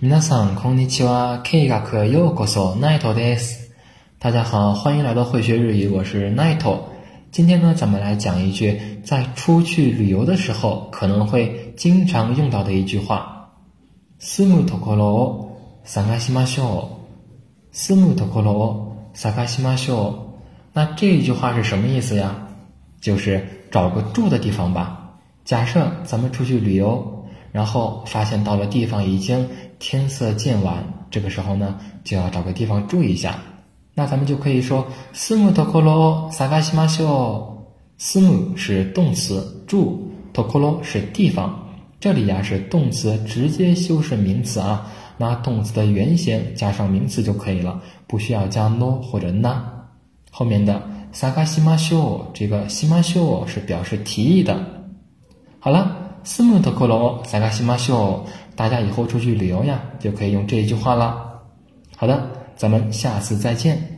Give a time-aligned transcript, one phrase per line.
[0.00, 1.42] 皆さんこんにちは。
[1.44, 2.76] K 学ようこそ。
[2.76, 3.72] ナイトです。
[4.18, 6.58] 大家好，欢迎来到会学日语，我是 Night。
[7.30, 13.50] 今天呢，咱们来讲一句在出去旅游的时候可能会经常用到的一句话：
[14.18, 16.98] 住むところを探しましょ
[17.72, 17.76] う。
[17.76, 20.40] 住むところを探しましょう。
[20.72, 22.48] 那这一句话是什么意思呀？
[23.00, 25.18] 就是找个住的地方吧。
[25.44, 27.23] 假设咱们出去旅游，
[27.54, 29.48] 然后发现到了地方已经
[29.78, 33.38] 天色渐晚，这个时候呢，就要找个地方住一下。
[33.94, 37.60] 那咱们就可以说住むところ探しましょう。
[37.98, 39.98] 住む是动词，住
[40.32, 41.54] ところ是地方。
[41.98, 44.86] 这里呀是动词直接修饰名词啊，
[45.18, 49.56] 拿动词的原形加上名词就可以了，不需要加 no 或者 na。
[50.30, 50.80] 后面的
[51.12, 54.56] 探しましょう，这个しましょう是表示提议的。
[55.58, 58.25] 好了， 斯ム特克罗萨卡西马秀，
[58.55, 61.41] 大家以后出去旅游呀，就可以用这一句话了。
[61.95, 63.94] 好的，咱们下次再见。